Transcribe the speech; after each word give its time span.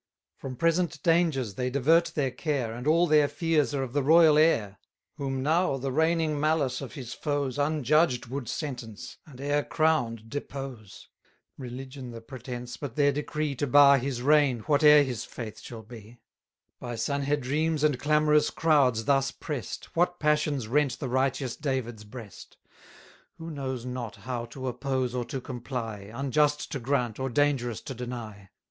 From 0.35 0.55
present 0.55 1.03
dangers 1.03 1.53
they 1.53 1.69
divert 1.69 2.13
their 2.15 2.31
care, 2.31 2.73
And 2.73 2.87
all 2.87 3.05
their 3.05 3.27
fears 3.27 3.71
are 3.75 3.83
of 3.83 3.93
the 3.93 4.01
royal 4.01 4.35
heir; 4.35 4.79
Whom 5.17 5.43
now 5.43 5.77
the 5.77 5.91
reigning 5.91 6.39
malice 6.39 6.81
of 6.81 6.93
his 6.95 7.13
foes 7.13 7.57
580 7.57 7.77
Unjudged 7.77 8.25
would 8.25 8.49
sentence, 8.49 9.17
and 9.27 9.39
e'er 9.39 9.61
crown'd 9.61 10.27
depose. 10.27 11.07
Religion 11.55 12.09
the 12.09 12.19
pretence, 12.19 12.77
but 12.77 12.95
their 12.95 13.11
decree 13.11 13.53
To 13.53 13.67
bar 13.67 13.99
his 13.99 14.23
reign, 14.23 14.61
whate'er 14.61 15.03
his 15.03 15.23
faith 15.23 15.59
shall 15.59 15.83
be! 15.83 16.17
By 16.79 16.95
Sanhedrims 16.95 17.83
and 17.83 17.99
clamorous 17.99 18.49
crowds 18.49 19.05
thus 19.05 19.29
press'd, 19.29 19.85
What 19.93 20.19
passions 20.19 20.67
rent 20.67 20.97
the 20.97 21.09
righteous 21.09 21.55
David's 21.55 22.05
breast! 22.05 22.57
Who 23.37 23.51
knows 23.51 23.85
not 23.85 24.15
how 24.15 24.45
to 24.45 24.67
oppose 24.67 25.13
or 25.13 25.25
to 25.25 25.39
comply 25.39 26.09
Unjust 26.11 26.71
to 26.71 26.79
grant, 26.79 27.19
or 27.19 27.29
dangerous 27.29 27.81
to 27.81 27.93
deny! 27.93 28.49